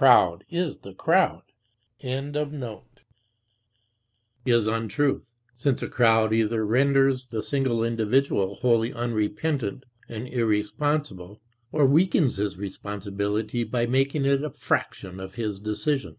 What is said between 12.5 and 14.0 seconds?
responsibility by